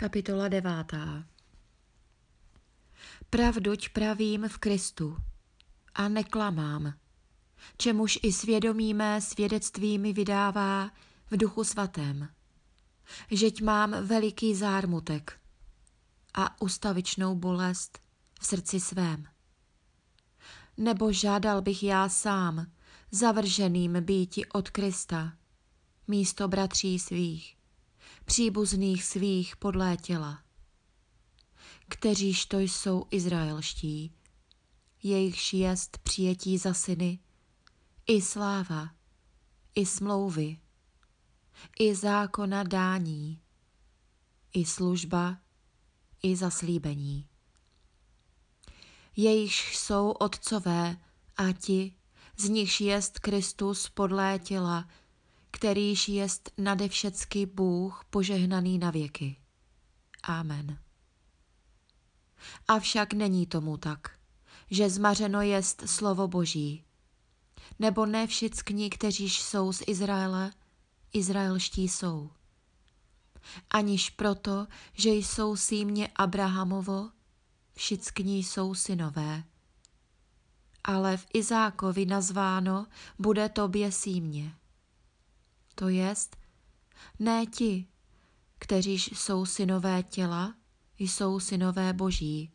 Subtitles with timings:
[0.00, 1.26] Kapitola devátá
[3.30, 5.16] Pravduť pravím v Kristu
[5.94, 6.94] a neklamám,
[7.76, 10.90] čemuž i svědomí mé svědectví mi vydává
[11.30, 12.28] v duchu svatém,
[13.30, 15.40] žeť mám veliký zármutek
[16.34, 17.98] a ustavičnou bolest
[18.40, 19.26] v srdci svém.
[20.76, 22.66] Nebo žádal bych já sám,
[23.10, 25.32] zavrženým býti od Krista,
[26.08, 27.57] místo bratří svých,
[28.28, 30.42] příbuzných svých podlé těla.
[31.88, 34.12] Kteříž to jsou izraelští,
[35.02, 37.18] jejichž jest přijetí za syny,
[38.06, 38.90] i sláva,
[39.74, 40.58] i smlouvy,
[41.78, 43.40] i zákona dání,
[44.52, 45.38] i služba,
[46.22, 47.28] i zaslíbení.
[49.16, 50.96] Jejichž jsou otcové
[51.36, 51.94] a ti,
[52.36, 54.88] z nichž jest Kristus podlé těla,
[55.58, 59.36] kterýž jest nade všecky Bůh požehnaný na věky.
[60.22, 60.78] Amen.
[62.68, 64.18] Avšak není tomu tak,
[64.70, 66.84] že zmařeno jest slovo Boží.
[67.78, 70.52] Nebo ne všichni, kteříž jsou z Izraele,
[71.12, 72.30] izraelští jsou.
[73.70, 77.10] Aniž proto, že jsou símě Abrahamovo,
[77.74, 79.44] všichni jsou synové.
[80.84, 82.86] Ale v Izákovi nazváno
[83.18, 84.57] bude tobě símě
[85.78, 86.36] to jest,
[87.18, 87.86] ne ti,
[88.58, 90.54] kteříž jsou synové těla,
[90.98, 92.52] jsou synové boží,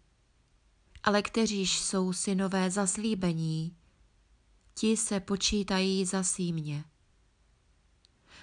[1.04, 3.78] ale kteříž jsou synové zaslíbení,
[4.74, 6.86] ti se počítají za símě.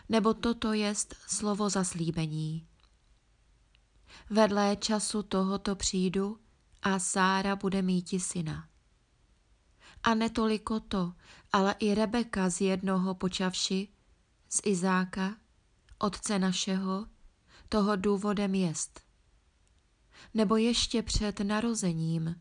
[0.09, 2.67] Nebo toto jest slovo zaslíbení.
[4.31, 6.39] Vedle času tohoto přijdu
[6.83, 8.69] a Sára bude míti syna.
[10.03, 11.13] A netoliko to,
[11.53, 13.89] ale i Rebeka z jednoho počavši
[14.53, 15.37] z Izáka,
[15.99, 17.07] otce našeho,
[17.69, 19.01] toho důvodem jest.
[20.35, 22.41] Nebo ještě před narozením,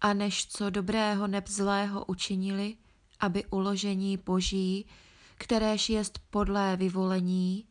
[0.00, 2.76] a než co dobrého neb zlého učinili,
[3.20, 4.86] aby uložení boží,
[5.34, 7.68] kteréž jest podlé vyvolení,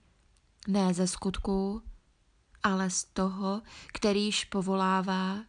[0.67, 1.81] ne ze skutků,
[2.63, 5.45] ale z toho, kterýž povolává,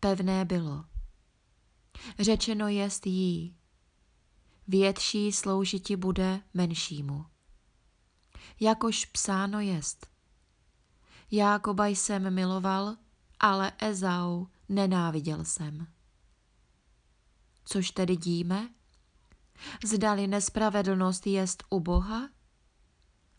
[0.00, 0.84] pevné bylo.
[2.18, 3.56] Řečeno jest jí,
[4.68, 7.33] větší sloužiti bude menšímu.
[8.60, 10.06] Jakož psáno jest.
[11.30, 12.96] Jákoba jsem miloval,
[13.40, 15.86] ale Ezau nenáviděl jsem.
[17.64, 18.68] Což tedy díme?
[19.84, 22.28] Zdali nespravedlnost jest u Boha?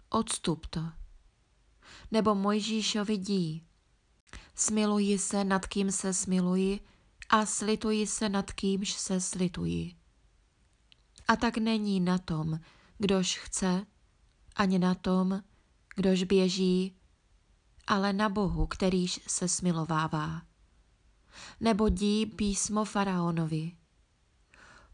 [0.09, 0.81] Odstup to.
[2.11, 3.67] Nebo Mojžíšovi dí.
[4.55, 6.79] Smiluji se, nad kým se smiluji,
[7.29, 9.95] a slituji se, nad kýmž se slituji.
[11.27, 12.59] A tak není na tom,
[12.97, 13.85] kdož chce,
[14.55, 15.41] ani na tom,
[15.95, 16.95] kdož běží,
[17.87, 20.41] ale na Bohu, kterýž se smilovává.
[21.59, 23.71] Nebo dí písmo faraonovi.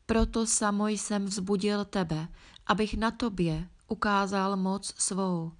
[0.05, 2.27] Proto samo jsem vzbudil tebe,
[2.67, 5.51] abych na tobě ukázal moc svou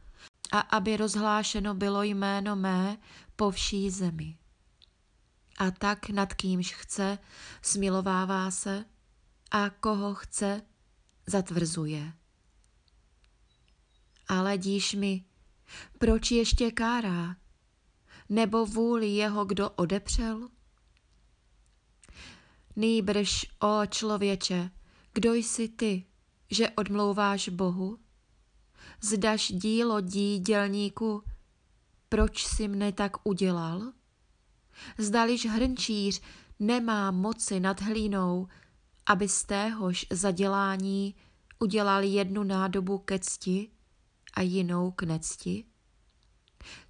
[0.51, 2.97] a aby rozhlášeno bylo jméno mé
[3.35, 4.37] po vší zemi.
[5.57, 7.17] A tak nad kýmž chce,
[7.61, 8.85] smilovává se
[9.51, 10.61] a koho chce,
[11.27, 12.13] zatvrzuje.
[14.31, 15.23] Ale díš mi,
[15.97, 17.35] proč ještě kárá?
[18.29, 20.49] Nebo vůli jeho, kdo odepřel?
[22.75, 24.69] Nýbrž, o člověče,
[25.13, 26.05] kdo jsi ty,
[26.51, 27.97] že odmlouváš Bohu?
[29.01, 31.23] Zdaš dílo dí dělníku,
[32.09, 33.93] proč si mne tak udělal?
[34.97, 36.21] Zdališ hrnčíř
[36.59, 38.47] nemá moci nad hlínou,
[39.05, 41.15] aby z téhož zadělání
[41.59, 43.71] udělal jednu nádobu ke cti
[44.33, 45.65] a jinou k necti?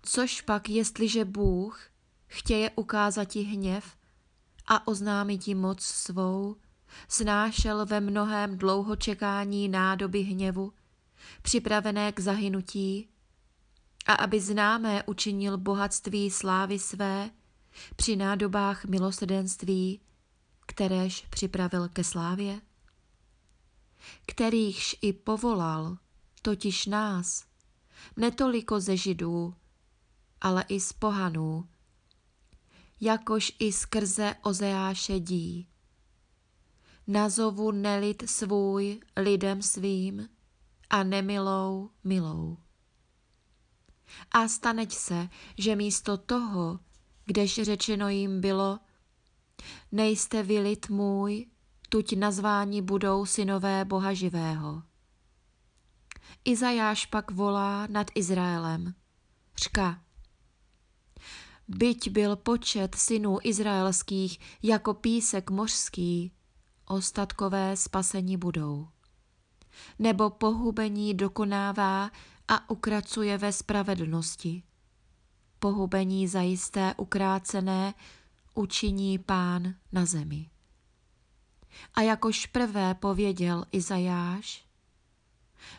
[0.01, 1.81] Což pak, jestliže Bůh
[2.27, 3.97] chtěje ukázat ti hněv
[4.65, 6.55] a oznámit ti moc svou,
[7.07, 10.73] snášel ve mnohém dlouho čekání nádoby hněvu,
[11.41, 13.09] připravené k zahynutí,
[14.05, 17.29] a aby známé učinil bohatství slávy své
[17.95, 20.01] při nádobách milosrdenství,
[20.65, 22.61] kteréž připravil ke slávě?
[24.25, 25.97] Kterýchž i povolal,
[26.41, 27.45] totiž nás,
[28.17, 29.55] netoliko ze židů,
[30.41, 31.69] ale i z pohanů,
[33.01, 35.67] jakož i skrze Ozeáše dí.
[37.07, 40.29] Nazovu nelid svůj lidem svým
[40.89, 42.57] a nemilou milou.
[44.31, 46.79] A staneť se, že místo toho,
[47.25, 48.79] kdež řečeno jim bylo,
[49.91, 51.45] Nejste vy lid můj,
[51.89, 54.83] tuď nazváni budou synové Boha živého.
[56.45, 58.93] Izajáš pak volá nad Izraelem.
[59.57, 60.01] Řka,
[61.67, 66.31] byť byl počet synů izraelských jako písek mořský,
[66.85, 68.87] ostatkové spasení budou.
[69.99, 72.11] Nebo pohubení dokonává
[72.47, 74.63] a ukracuje ve spravedlnosti.
[75.59, 77.93] Pohubení zajisté ukrácené
[78.55, 80.49] učiní pán na zemi.
[81.93, 84.70] A jakož prvé pověděl Izajáš,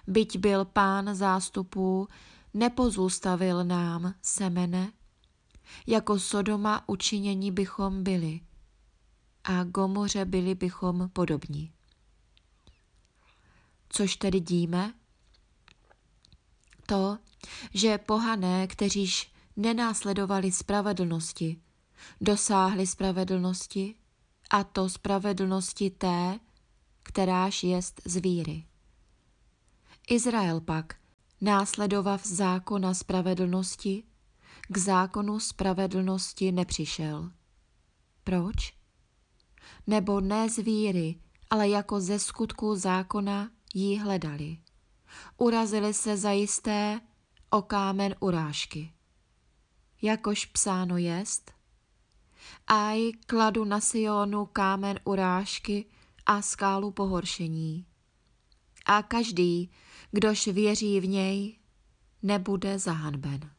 [0.07, 2.09] byť byl pán zástupů,
[2.55, 4.93] nepozůstavil nám semene,
[5.87, 8.41] jako Sodoma učinění bychom byli
[9.45, 11.73] a Gomoře byli bychom podobní.
[13.89, 14.95] Což tedy díme?
[16.87, 17.19] To,
[17.75, 21.61] že pohané, kteříž nenásledovali spravedlnosti,
[22.21, 23.95] dosáhli spravedlnosti,
[24.51, 26.39] a to spravedlnosti té,
[27.03, 28.65] kteráž jest z víry.
[30.13, 30.95] Izrael pak,
[31.41, 34.05] následovav zákona spravedlnosti,
[34.69, 37.31] k zákonu spravedlnosti nepřišel.
[38.25, 38.75] Proč?
[39.87, 41.15] Nebo ne z víry,
[41.51, 44.59] ale jako ze skutku zákona jí hledali.
[45.37, 47.01] Urazili se zajisté
[47.51, 48.93] o kámen urážky.
[50.03, 51.53] Jakož psáno jest,
[52.67, 55.85] aj kladu na Sionu kámen urážky
[56.27, 57.87] a skálu pohoršení.
[58.95, 59.71] A každý,
[60.11, 61.57] kdož věří v něj,
[62.23, 63.51] nebude zahanben.